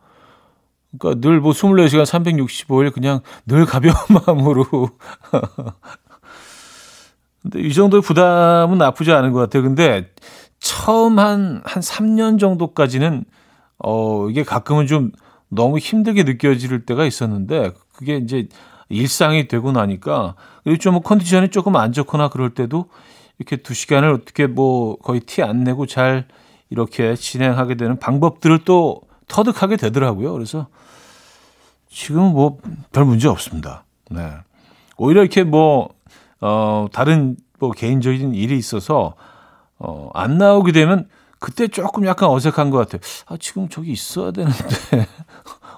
그러니까 0.98 1.20
늘 1.28 1.40
뭐 1.42 1.52
24시간 1.52 2.04
365일 2.06 2.94
그냥 2.94 3.20
늘 3.46 3.66
가벼운 3.66 3.96
마음으로 4.10 4.66
근데 7.46 7.62
이 7.62 7.72
정도의 7.74 8.02
부담은 8.02 8.80
나쁘지 8.80 9.12
않은 9.12 9.32
것 9.32 9.40
같아요. 9.40 9.62
근데 9.62 10.10
처음 10.60 11.20
한, 11.20 11.62
한 11.64 11.82
3년 11.84 12.40
정도까지는, 12.40 13.24
어, 13.78 14.28
이게 14.30 14.44
가끔은 14.44 14.88
좀 14.88 15.12
너무 15.50 15.78
힘들게 15.78 16.24
느껴질 16.24 16.86
때가 16.86 17.06
있었는데, 17.06 17.74
그게 17.94 18.18
이제 18.18 18.48
일상이 18.90 19.48
되고 19.48 19.72
나니까, 19.72 20.34
그리고 20.64 20.80
좀 20.80 21.00
컨디션이 21.02 21.50
조금 21.50 21.76
안 21.76 21.92
좋거나 21.92 22.30
그럴 22.30 22.56
때도 22.56 22.90
이렇게 23.38 23.58
두 23.58 23.76
시간을 23.76 24.10
어떻게 24.12 24.48
뭐 24.48 24.98
거의 24.98 25.20
티 25.20 25.44
안 25.44 25.64
내고 25.64 25.86
잘 25.86 26.28
이렇게 26.72 27.16
진행하게 27.16 27.76
되는 27.76 28.00
방법들을 28.00 28.60
또 28.66 29.02
터득하게 29.28 29.78
되더라고요. 29.78 30.34
그래서 30.34 30.68
지금은 31.90 32.32
뭐 32.34 32.58
별 32.92 33.06
문제 33.06 33.28
없습니다. 33.28 33.84
네. 34.10 34.32
오히려 34.98 35.22
이렇게 35.22 35.44
뭐 35.44 35.90
어, 36.46 36.88
다른 36.92 37.36
뭐 37.60 37.72
개인적인 37.72 38.36
일이 38.36 38.56
있어서 38.58 39.16
어, 39.80 40.12
안 40.14 40.38
나오게 40.38 40.72
되면 40.72 41.10
그때 41.40 41.68
조금 41.68 42.06
약간 42.06 42.30
어색한 42.30 42.70
것 42.70 42.78
같아요. 42.78 43.02
아, 43.26 43.36
지금 43.40 43.68
저기 43.68 43.92
있어야 43.92 44.32
되는데. 44.32 44.58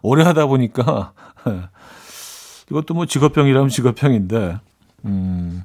오래 0.04 0.24
하다 0.24 0.48
보니까. 0.48 1.14
이것도 2.70 2.94
뭐 2.94 3.06
직업병이라면 3.06 3.70
직업병인데. 3.70 4.60
음, 5.06 5.64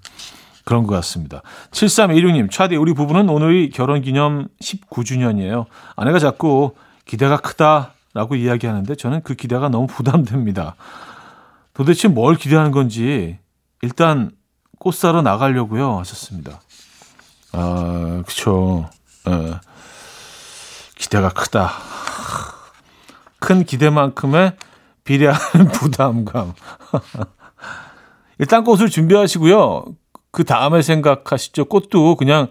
그런 0.65 0.87
것 0.87 0.95
같습니다. 0.95 1.43
7316님, 1.73 2.51
차디, 2.51 2.77
우리 2.77 2.95
부부는 2.95 3.29
오늘이 3.29 3.71
결혼 3.71 4.03
기념 4.03 4.47
19주년이에요. 4.61 5.67
아내가 5.97 6.21
자꾸 6.21 6.75
기대가 7.05 7.39
크다라고 7.39 8.37
이야기하는데 8.37 8.95
저는 8.95 9.23
그 9.23 9.35
기대가 9.35 9.69
너무 9.69 9.89
부담됩니다. 9.89 10.77
도대체 11.75 12.07
뭘 12.07 12.37
기대하는 12.37 12.71
건지 12.71 13.39
일단 13.83 14.31
꽃 14.83 14.97
사러 14.97 15.23
나가려고요. 15.23 16.01
하셨습니다. 16.01 16.61
아, 17.53 18.25
그쵸. 18.27 18.91
예. 19.29 19.55
기대가 20.97 21.29
크다. 21.29 21.71
큰 23.39 23.63
기대만큼의 23.63 24.57
비례하는 25.05 25.69
부담감. 25.73 26.55
일단 28.41 28.65
꽃을 28.65 28.91
준비하시고요. 28.91 29.85
그 30.33 30.43
다음에 30.43 30.83
생각하시죠. 30.83 31.67
꽃도 31.67 32.17
그냥 32.17 32.49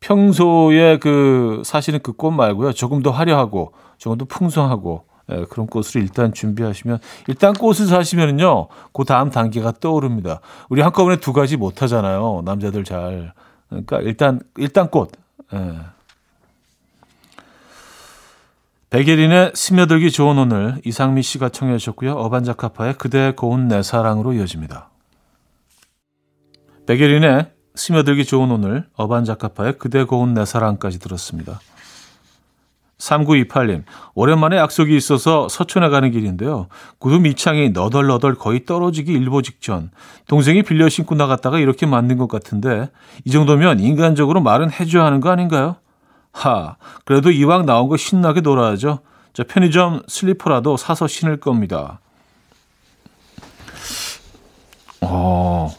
평소에 0.00 0.98
그 0.98 1.62
사시는 1.64 2.00
그꽃 2.02 2.34
말고요. 2.34 2.74
조금 2.74 3.02
더 3.02 3.12
화려하고, 3.12 3.72
조금 3.96 4.18
더 4.18 4.26
풍성하고, 4.26 5.06
예, 5.30 5.44
그런 5.50 5.66
꽃을 5.66 5.96
일단 5.96 6.32
준비하시면 6.32 6.98
일단 7.28 7.52
꽃을 7.52 7.86
사시면은요 7.86 8.68
그 8.92 9.04
다음 9.04 9.30
단계가 9.30 9.72
떠오릅니다. 9.72 10.40
우리 10.68 10.82
한꺼번에 10.82 11.16
두 11.16 11.32
가지 11.32 11.56
못 11.56 11.82
하잖아요. 11.82 12.42
남자들 12.44 12.84
잘. 12.84 13.32
그러니까 13.68 14.00
일단 14.00 14.40
일단 14.56 14.88
꽃. 14.88 15.12
예. 15.52 15.74
백예린의 18.90 19.52
스며들기 19.54 20.12
좋은 20.12 20.38
오늘 20.38 20.80
이상미 20.84 21.22
씨가 21.22 21.48
청해 21.48 21.76
주셨고요. 21.78 22.12
어반자카파의 22.12 22.94
그대 22.94 23.32
고운 23.32 23.66
내 23.66 23.82
사랑으로 23.82 24.32
이어집니다. 24.32 24.90
백예린의 26.86 27.50
스며들기 27.74 28.24
좋은 28.24 28.50
오늘 28.50 28.86
어반자카파의 28.94 29.78
그대 29.78 30.04
고운 30.04 30.34
내 30.34 30.44
사랑까지 30.44 31.00
들었습니다. 31.00 31.60
3928님, 32.98 33.84
오랜만에 34.14 34.56
약속이 34.56 34.96
있어서 34.96 35.48
서촌에 35.48 35.88
가는 35.90 36.10
길인데요. 36.10 36.68
구두 36.98 37.20
밑창이 37.20 37.70
너덜너덜 37.70 38.34
거의 38.34 38.64
떨어지기 38.64 39.12
일보 39.12 39.42
직전. 39.42 39.90
동생이 40.28 40.62
빌려 40.62 40.88
신고 40.88 41.14
나갔다가 41.14 41.58
이렇게 41.58 41.84
만든 41.84 42.16
것 42.16 42.28
같은데, 42.28 42.90
이 43.24 43.30
정도면 43.30 43.80
인간적으로 43.80 44.40
말은 44.40 44.70
해줘야 44.72 45.04
하는 45.04 45.20
거 45.20 45.30
아닌가요? 45.30 45.76
하, 46.32 46.76
그래도 47.04 47.30
이왕 47.30 47.66
나온 47.66 47.88
거 47.88 47.96
신나게 47.96 48.40
놀아야죠. 48.40 49.00
저 49.34 49.44
편의점 49.44 50.02
슬리퍼라도 50.08 50.78
사서 50.78 51.06
신을 51.06 51.38
겁니다. 51.38 52.00
어, 55.02 55.74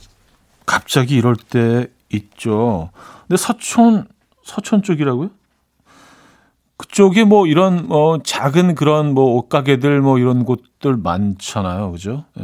갑자기 0.66 1.16
이럴 1.16 1.36
때 1.36 1.88
있죠. 2.12 2.92
근데 3.28 3.38
서촌, 3.38 4.08
서촌 4.44 4.84
쪽이라고요? 4.84 5.32
그쪽에 6.78 7.24
뭐 7.24 7.48
이런 7.48 7.88
뭐 7.88 8.20
작은 8.24 8.76
그런 8.76 9.14
뭐 9.14 9.36
옷가게들 9.36 10.02
뭐 10.02 10.20
이런 10.20 10.46
곳들 10.46 10.96
많잖아요. 10.98 11.92
그죠? 11.92 12.26
예. 12.40 12.44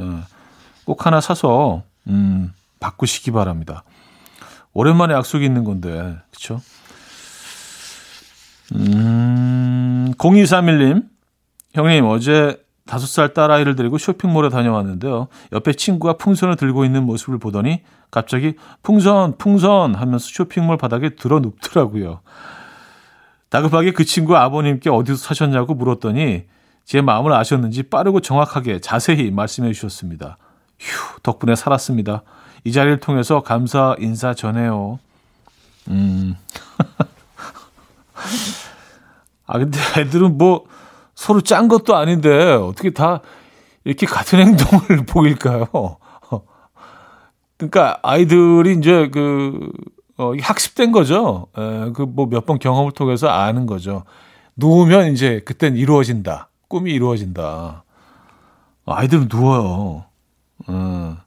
꼭 0.86 1.06
하나 1.06 1.22
사서 1.22 1.84
음, 2.08 2.52
바꾸시기 2.80 3.32
바랍니다. 3.32 3.84
오랜만에 4.74 5.14
약속이 5.14 5.46
있는 5.46 5.64
건데. 5.64 6.18
그렇죠? 6.32 6.62
음, 8.76 10.14
0231님. 10.18 11.08
형님, 11.74 12.06
어제 12.06 12.62
다섯 12.86 13.08
살 13.08 13.34
딸아이를 13.34 13.76
데리고 13.76 13.98
쇼핑몰에 13.98 14.50
다녀왔는데요. 14.50 15.28
옆에 15.54 15.74
친구가 15.74 16.14
풍선을 16.18 16.56
들고 16.56 16.86
있는 16.86 17.04
모습을 17.04 17.40
보더니 17.40 17.82
갑자기 18.12 18.56
풍선, 18.84 19.38
풍선 19.38 19.96
하면서 19.96 20.26
쇼핑몰 20.28 20.78
바닥에 20.78 21.10
들어 21.16 21.40
눕더라고요. 21.40 22.22
다급하게 23.54 23.92
그 23.92 24.04
친구 24.04 24.36
아버님께 24.36 24.90
어디서 24.90 25.16
사셨냐고 25.16 25.76
물었더니 25.76 26.46
제 26.86 27.02
마음을 27.02 27.32
아셨는지 27.34 27.84
빠르고 27.84 28.20
정확하게 28.20 28.80
자세히 28.80 29.30
말씀해 29.30 29.74
주셨습니다. 29.74 30.38
휴, 30.80 31.20
덕분에 31.22 31.54
살았습니다. 31.54 32.24
이 32.64 32.72
자리를 32.72 33.00
통해서 33.00 33.44
감사 33.44 33.96
인사 34.00 34.34
전해요. 34.34 34.98
음. 35.90 36.36
아, 39.46 39.60
근데 39.60 39.78
애들은 40.00 40.40
뭐 40.40 40.66
서로 41.14 41.42
짠 41.42 41.68
것도 41.68 41.96
아닌데 41.96 42.54
어떻게 42.54 42.90
다 42.90 43.22
이렇게 43.84 44.08
같은 44.08 44.40
행동을 44.40 45.06
보일까요? 45.14 45.68
그러니까 47.58 48.00
아이들이 48.02 48.78
이제 48.80 49.10
그, 49.14 49.72
어, 50.18 50.34
학습된 50.40 50.92
거죠. 50.92 51.48
그 51.94 52.04
뭐 52.06 52.28
몇 52.28 52.46
번 52.46 52.60
경험을 52.60 52.92
통해서 52.92 53.28
아는 53.30 53.66
거죠. 53.66 54.04
누우면 54.56 55.12
이제 55.14 55.42
그땐 55.46 55.76
이루어진다. 55.76 56.50
꿈이 56.68 56.92
이루어진다. 56.92 57.84
아이들은 58.86 59.30
누워요. 59.32 60.06
어, 60.68 61.18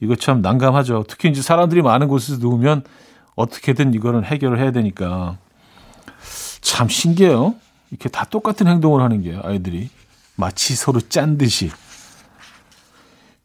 이거 0.00 0.14
참 0.16 0.42
난감하죠. 0.42 1.04
특히 1.08 1.30
이제 1.30 1.40
사람들이 1.40 1.80
많은 1.82 2.08
곳에서 2.08 2.38
누우면 2.38 2.82
어떻게든 3.34 3.94
이거는 3.94 4.24
해결을 4.24 4.58
해야 4.60 4.70
되니까. 4.72 5.38
참 6.60 6.88
신기해요. 6.88 7.54
이렇게 7.90 8.08
다 8.08 8.24
똑같은 8.24 8.66
행동을 8.66 9.00
하는 9.02 9.22
게 9.22 9.38
아이들이. 9.42 9.88
마치 10.36 10.74
서로 10.74 11.00
짠 11.00 11.38
듯이. 11.38 11.70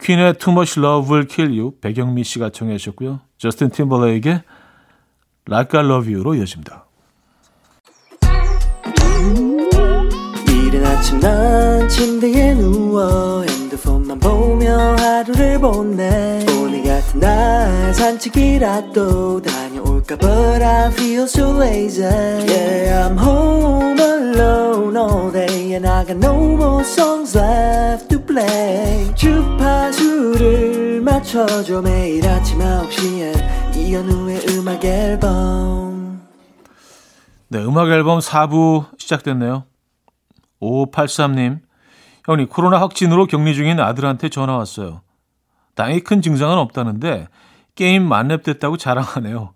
퀸의 0.01 0.35
Too 0.39 0.53
Much 0.55 0.79
Love 0.79 1.09
Will 1.12 1.27
Kill 1.27 1.57
You 1.57 1.71
배경미 1.81 2.23
씨가 2.23 2.49
청해 2.49 2.77
주셨고요. 2.77 3.19
저스틴 3.38 3.69
팀벌레에게 3.69 4.43
Like 5.47 5.80
I 5.80 5.86
Love 5.86 6.13
You로 6.13 6.36
이어집니다. 6.36 6.86
이른 10.47 10.86
아침 10.86 11.19
난 11.19 11.88
침대에 11.89 12.54
누워 12.54 13.43
핸드폰만 13.43 14.19
보며 14.19 14.95
하루를 14.97 15.60
보내 15.60 16.45
오늘 16.62 16.84
같은 16.84 17.19
날 17.19 17.93
산책이라도 17.93 19.41
다 19.41 19.68
녀올까 20.10 20.17
But 20.17 20.63
I 20.63 20.91
feel 20.91 21.24
so 21.24 21.52
lazy. 21.52 22.02
Yeah 22.02 23.08
I'm 23.08 23.17
home 23.17 24.00
alone 24.00 24.98
all 24.98 25.32
day 25.32 25.74
And 25.76 25.88
I 25.88 26.06
got 26.06 26.17
no 26.17 26.56
more 26.56 26.84
songs 26.84 27.38
left 27.38 28.10
to 28.10 28.19
play. 28.26 29.13
주파수를 29.15 31.02
맞춰줘 31.02 31.82
매일 31.82 32.28
아침 32.28 32.60
9시에. 32.60 33.76
이현우의 33.76 34.41
음악 34.50 34.84
앨범. 34.84 36.28
네 37.50 37.63
음악 37.63 37.89
앨범 37.89 38.19
4부 38.19 38.98
시작됐네요. 38.98 39.65
5583님 40.62 41.62
형님 42.26 42.48
코로나 42.48 42.82
확진으로 42.82 43.28
격리 43.28 43.56
중인 43.56 43.80
아들한테 43.80 44.30
전화 44.30 44.58
왔어요. 44.58 45.02
다행히 45.76 46.02
큰 46.02 46.22
증상은 46.22 46.58
없다는데 46.58 47.28
게임 47.76 48.04
만렙됐다고 48.04 48.76
자랑하네요 48.76 49.54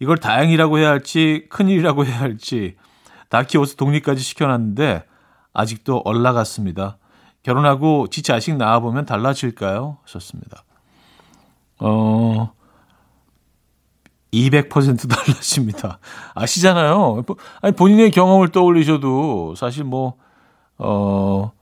이걸 0.00 0.18
다행이라고 0.18 0.78
해야 0.78 0.88
할지 0.88 1.46
큰일이라고 1.50 2.04
해야 2.04 2.20
할지 2.20 2.76
다 3.28 3.44
키워서 3.44 3.76
독립까지 3.76 4.22
시켜놨는데 4.22 5.04
아직도 5.52 6.02
얼라갔습니다. 6.04 6.98
결혼하고 7.42 8.08
지 8.08 8.22
자식 8.22 8.56
낳아보면 8.56 9.06
달라질까요? 9.06 9.98
하셨습니다. 10.02 10.64
어, 11.78 12.52
200% 14.32 15.08
달라집니다. 15.08 15.98
아시잖아요. 16.34 17.24
아니, 17.62 17.74
본인의 17.74 18.10
경험을 18.10 18.50
떠올리셔도 18.50 19.54
사실 19.56 19.84
뭐, 19.84 20.16
어, 20.78 21.52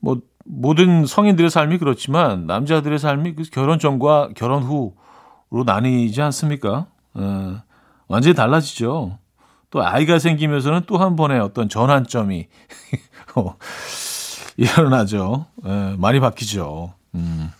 뭐, 0.00 0.20
모든 0.44 1.04
성인들의 1.04 1.50
삶이 1.50 1.78
그렇지만 1.78 2.46
남자들의 2.46 2.98
삶이 2.98 3.34
그 3.34 3.42
결혼 3.52 3.78
전과 3.78 4.30
결혼 4.34 4.62
후로 4.62 5.64
나뉘지 5.66 6.22
않습니까? 6.22 6.86
어, 7.14 7.62
완전히 8.08 8.34
달라지죠. 8.34 9.18
또 9.70 9.84
아이가 9.84 10.18
생기면서는 10.18 10.82
또 10.86 10.96
한 10.98 11.14
번의 11.16 11.40
어떤 11.40 11.68
전환점이 11.68 12.48
어, 13.36 13.56
일어나죠. 14.56 15.46
예, 15.66 15.94
많이 15.98 16.20
바뀌죠. 16.20 16.94
음, 17.14 17.50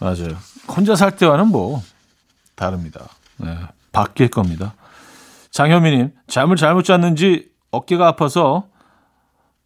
맞아요. 0.00 0.36
혼자 0.68 0.94
살 0.96 1.16
때와는 1.16 1.48
뭐 1.48 1.82
다릅니다. 2.54 3.08
예, 3.44 3.58
바뀔 3.92 4.28
겁니다. 4.28 4.74
장현미님, 5.50 6.12
잠을 6.26 6.56
잘못 6.56 6.82
잤는지 6.82 7.50
어깨가 7.70 8.06
아파서 8.08 8.66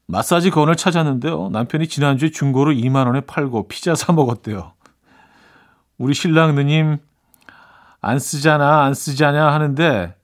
마사지 0.07 0.51
건을 0.51 0.77
찾았는데요. 0.77 1.49
남편이 1.51 1.89
지난주에 1.89 2.31
중고로 2.31 2.73
2만 2.73 3.07
원에 3.07 3.21
팔고 3.23 3.67
피자 3.69 3.95
사 3.95 4.13
먹었대요. 4.13 4.73
우리 5.99 6.15
신랑 6.15 6.55
누님 6.55 6.99
안 8.07 8.21
쓰잖아, 8.21 8.85
안 8.85 8.95
쓰자냐 8.95 9.49
하는데, 9.49 10.15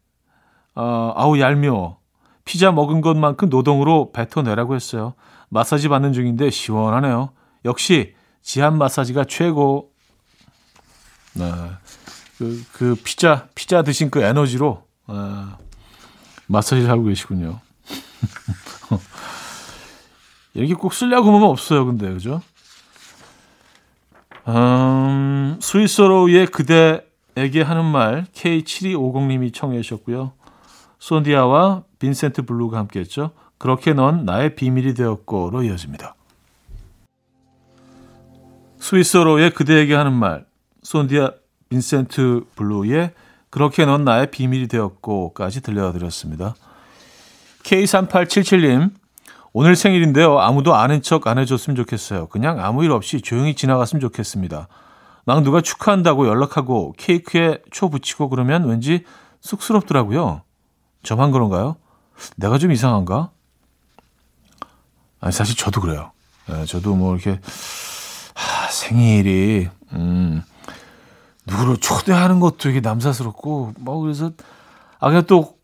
어, 0.76 1.12
아우, 1.16 1.36
얄미워. 1.40 1.98
피자 2.44 2.70
먹은 2.70 3.00
것만큼 3.00 3.48
노동으로 3.48 4.12
뱉어내라고 4.12 4.76
했어요. 4.76 5.14
마사지 5.48 5.88
받는 5.88 6.12
중인데 6.12 6.50
시원하네요. 6.50 7.30
역시 7.64 8.14
지한 8.40 8.78
마사지가 8.78 9.24
최고. 9.24 9.90
네. 11.34 11.44
그, 12.38 12.64
그 12.72 12.94
피자, 13.02 13.48
피자 13.56 13.82
드신 13.82 14.10
그 14.10 14.22
에너지로, 14.22 14.84
어, 15.08 15.58
마사지를 16.46 16.88
하고 16.88 17.02
계시군요. 17.02 17.58
이렇게 20.54 20.74
꼭 20.74 20.94
쓰려고 20.94 21.34
하면 21.34 21.48
없어요, 21.48 21.84
근데, 21.84 22.12
그죠? 22.12 22.42
음, 24.46 25.58
스위스로의 25.60 26.46
그대 26.46 27.04
에게 27.36 27.62
하는 27.62 27.84
말 27.84 28.26
K7250님이 28.34 29.54
청해 29.54 29.80
주셨고요. 29.82 30.32
손디아와 30.98 31.84
빈센트 31.98 32.42
블루가 32.42 32.78
함께했죠. 32.78 33.30
그렇게 33.58 33.92
넌 33.92 34.24
나의 34.24 34.54
비밀이 34.54 34.94
되었고로 34.94 35.62
이어집니다. 35.62 36.14
스윗소로우의 38.78 39.50
그대에게 39.52 39.94
하는 39.94 40.12
말 40.12 40.44
손디아 40.82 41.32
빈센트 41.68 42.44
블루의 42.56 43.12
그렇게 43.50 43.84
넌 43.86 44.04
나의 44.04 44.30
비밀이 44.30 44.68
되었고까지 44.68 45.62
들려드렸습니다. 45.62 46.54
K3877님 47.62 48.90
오늘 49.52 49.76
생일인데요. 49.76 50.38
아무도 50.40 50.74
아는 50.74 51.02
척 51.02 51.26
안 51.26 51.38
해줬으면 51.38 51.76
좋겠어요. 51.76 52.26
그냥 52.28 52.58
아무 52.60 52.84
일 52.84 52.90
없이 52.90 53.20
조용히 53.20 53.54
지나갔으면 53.54 54.00
좋겠습니다. 54.00 54.68
막 55.24 55.42
누가 55.42 55.60
축하한다고 55.60 56.26
연락하고 56.26 56.94
케이크에 56.96 57.58
초 57.70 57.88
붙이고 57.88 58.28
그러면 58.28 58.64
왠지 58.64 59.04
쑥스럽더라고요. 59.40 60.42
저만 61.02 61.30
그런가요? 61.30 61.76
내가 62.36 62.58
좀 62.58 62.72
이상한가? 62.72 63.30
아니, 65.20 65.32
사실 65.32 65.56
저도 65.56 65.80
그래요. 65.80 66.10
네, 66.48 66.64
저도 66.64 66.96
뭐 66.96 67.14
이렇게, 67.14 67.40
하, 68.34 68.68
생일이, 68.68 69.68
음, 69.92 70.42
누구를 71.46 71.76
초대하는 71.76 72.40
것도 72.40 72.70
이게 72.70 72.80
남사스럽고, 72.80 73.74
뭐, 73.78 74.00
그래서, 74.00 74.32
아, 74.98 75.08
그냥 75.08 75.24
또, 75.26 75.56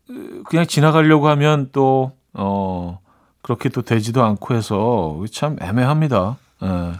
그냥 0.45 0.65
지나가려고 0.65 1.27
하면 1.27 1.69
또, 1.71 2.13
어, 2.33 2.99
그렇게 3.41 3.69
또 3.69 3.81
되지도 3.81 4.23
않고 4.23 4.55
해서 4.55 5.23
참 5.31 5.57
애매합니다. 5.61 6.37
예. 6.63 6.93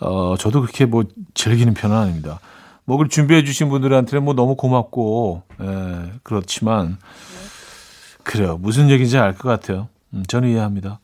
어, 0.00 0.36
저도 0.38 0.60
그렇게 0.60 0.84
뭐 0.86 1.04
즐기는 1.34 1.72
편은 1.74 1.96
아닙니다. 1.96 2.40
먹을 2.84 3.08
준비해 3.08 3.42
주신 3.44 3.68
분들한테는 3.68 4.24
뭐 4.24 4.34
너무 4.34 4.54
고맙고, 4.56 5.42
예, 5.60 6.12
그렇지만, 6.22 6.98
그래요. 8.22 8.58
무슨 8.58 8.90
얘기인지 8.90 9.18
알 9.18 9.34
것 9.34 9.48
같아요. 9.48 9.88
음, 10.14 10.22
저는 10.28 10.48
이해합니다. 10.50 11.00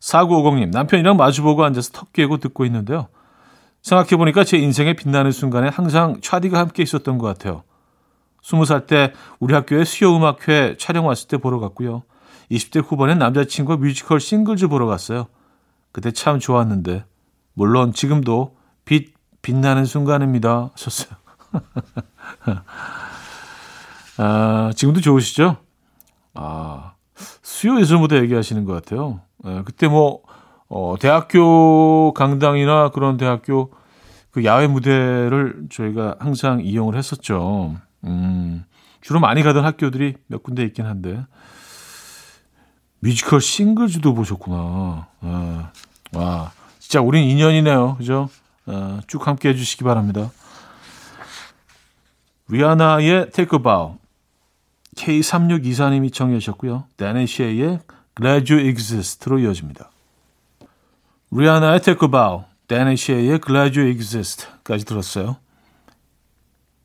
4950님, 0.00 0.70
남편이랑 0.70 1.16
마주보고 1.16 1.64
앉아서 1.64 1.90
턱 1.92 2.12
깨고 2.12 2.38
듣고 2.38 2.64
있는데요. 2.64 3.08
생각해보니까 3.82 4.44
제 4.44 4.56
인생의 4.58 4.94
빛나는 4.94 5.32
순간에 5.32 5.68
항상 5.68 6.20
차디가 6.22 6.58
함께 6.58 6.82
있었던 6.82 7.18
것 7.18 7.26
같아요. 7.26 7.62
20살 8.42 8.86
때 8.86 9.12
우리 9.40 9.54
학교에 9.54 9.84
수요음악회 9.84 10.76
촬영 10.78 11.06
왔을 11.06 11.28
때 11.28 11.36
보러 11.36 11.58
갔고요. 11.58 12.02
20대 12.50 12.84
후반엔 12.86 13.18
남자친구와 13.18 13.76
뮤지컬 13.78 14.20
싱글즈 14.20 14.68
보러 14.68 14.86
갔어요. 14.86 15.26
그때 15.92 16.10
참 16.12 16.38
좋았는데 16.38 17.04
물론 17.56 17.94
지금도 17.94 18.54
빛 18.84 19.14
빛나는 19.40 19.86
순간입니다. 19.86 20.70
하셨어요. 20.72 21.16
아, 24.18 24.70
지금도 24.74 25.00
좋으시죠? 25.00 25.56
아, 26.34 26.92
수요 27.14 27.80
예술 27.80 27.98
무대 27.98 28.18
얘기하시는 28.18 28.64
것 28.64 28.72
같아요. 28.74 29.20
예, 29.46 29.62
그때 29.64 29.88
뭐, 29.88 30.22
어, 30.68 30.96
대학교 31.00 32.12
강당이나 32.12 32.90
그런 32.90 33.16
대학교 33.16 33.72
그 34.32 34.44
야외 34.44 34.66
무대를 34.66 35.66
저희가 35.70 36.16
항상 36.18 36.60
이용을 36.60 36.96
했었죠. 36.96 37.76
음, 38.04 38.64
주로 39.00 39.18
많이 39.18 39.42
가던 39.42 39.64
학교들이 39.64 40.16
몇 40.26 40.42
군데 40.42 40.62
있긴 40.64 40.84
한데. 40.84 41.24
뮤지컬 42.98 43.40
싱글즈도 43.40 44.12
보셨구나. 44.12 45.06
아, 45.20 45.70
와. 46.12 46.52
진짜 46.86 47.00
우린 47.00 47.24
인연이네요. 47.24 47.96
그죠? 47.96 48.28
어, 48.66 49.00
쭉 49.08 49.26
함께 49.26 49.48
해주시기 49.48 49.82
바랍니다. 49.82 50.30
리아나의 52.46 53.32
Take 53.32 53.58
a 53.58 53.60
Bow. 53.60 53.96
K3624님이 54.94 56.12
청해 56.12 56.38
주셨고요. 56.38 56.84
댄 56.94 57.21
앤 57.21 57.40
셰이의 57.40 57.80
Glad 58.16 58.52
You 58.52 58.68
Exist로 58.68 59.40
이어집니다. 59.40 59.90
리아나의 61.32 61.82
Take 61.82 62.06
a 62.06 62.10
Bow, 62.10 62.44
댄 62.68 62.90
앤 62.90 63.07
셰이의 63.07 63.40
Glad 63.40 63.76
You 63.76 63.90
Exist까지 63.90 64.84
들었어요. 64.84 65.38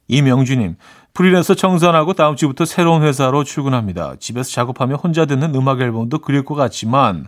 이명주님, 0.08 0.78
프리랜서 1.14 1.54
청산하고 1.54 2.14
다음 2.14 2.36
주부터 2.36 2.66
새로운 2.66 3.04
회사로 3.04 3.44
출근합니다. 3.44 4.16
집에서 4.20 4.50
작업하며 4.50 4.96
혼자 4.96 5.28
듣는 5.28 5.54
음악 5.54 5.80
앨범도 5.80 6.20
그릴 6.20 6.44
것 6.44 6.56
같지만 6.56 7.28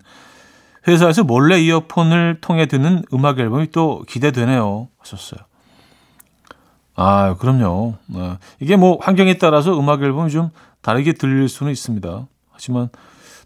회사에서 0.87 1.23
몰래 1.23 1.59
이어폰을 1.61 2.39
통해 2.41 2.65
듣는 2.65 3.03
음악 3.13 3.39
앨범이 3.39 3.71
또 3.71 4.03
기대되네요. 4.07 4.89
하셨어요. 4.99 5.39
아, 6.95 7.35
그럼요. 7.35 7.95
네. 8.07 8.37
이게 8.59 8.75
뭐 8.75 8.97
환경에 9.01 9.37
따라서 9.37 9.77
음악 9.79 10.03
앨범이 10.03 10.29
좀 10.29 10.49
다르게 10.81 11.13
들릴 11.13 11.49
수는 11.49 11.71
있습니다. 11.71 12.27
하지만 12.51 12.89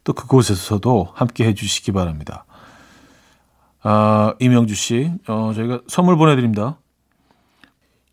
또 0.03 0.13
그곳에서도 0.13 1.09
함께 1.13 1.45
해주시기 1.45 1.91
바랍니다. 1.91 2.45
아, 3.83 4.33
이명주 4.39 4.75
씨, 4.75 5.11
어, 5.27 5.53
저희가 5.55 5.81
선물 5.87 6.17
보내드립니다. 6.17 6.77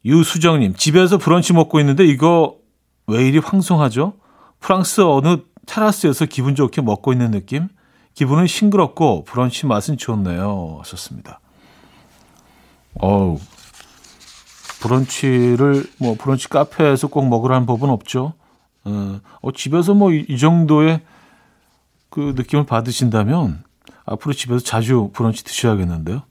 유수정님, 0.05 0.75
집에서 0.75 1.19
브런치 1.19 1.53
먹고 1.55 1.81
있는데 1.81 2.05
이거 2.05 2.57
왜 3.07 3.27
이리 3.27 3.39
황송하죠? 3.39 4.15
프랑스 4.61 5.01
어느 5.01 5.39
테라스에서 5.67 6.27
기분 6.27 6.55
좋게 6.55 6.83
먹고 6.83 7.13
있는 7.13 7.31
느낌? 7.31 7.69
기분은 8.15 8.47
싱그럽고 8.47 9.25
브런치 9.25 9.67
맛은 9.67 9.97
좋네요. 9.97 10.79
하셨습니다. 10.81 11.41
어우, 12.95 13.39
브런치를 14.81 15.85
뭐 15.99 16.17
브런치 16.19 16.49
카페에서 16.49 17.09
꼭 17.09 17.29
먹으라는 17.29 17.67
법은 17.67 17.91
없죠. 17.91 18.35
어, 18.85 19.21
어 19.41 19.53
집에서 19.53 19.95
뭐이 19.95 20.39
정도의 20.39 21.01
그 22.09 22.35
느낌을 22.37 22.67
받으신다면 22.67 23.65
앞으로 24.05 24.33
집에서 24.33 24.63
자주 24.63 25.11
브런치 25.13 25.43
드셔야겠는데요. 25.45 26.23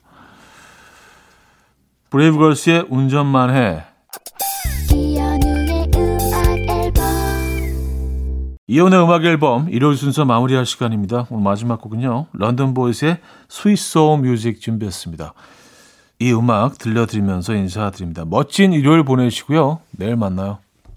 브레이브걸스의 2.12 2.86
운전만 2.90 3.54
해. 3.56 3.84
이현우의 8.68 9.04
음악 9.04 9.26
앨범 9.26 9.68
일요일 9.70 9.98
순서 9.98 10.24
마무리할 10.24 10.66
시간입니다. 10.66 11.28
오늘 11.30 11.44
마지막 11.44 11.82
곡은요. 11.82 12.28
런던 12.32 12.74
보이즈의 12.74 13.18
Sweet 13.50 14.16
Soul 14.16 14.36
Music 14.36 14.62
준비했습니다. 14.62 15.34
이 16.20 16.32
음악 16.32 16.78
들려드리면서 16.78 17.56
인사드립니다. 17.56 18.24
멋진 18.24 18.72
일요일 18.72 19.04
보내시고요. 19.04 19.82
내일 19.92 20.16
만나요. 20.16 20.60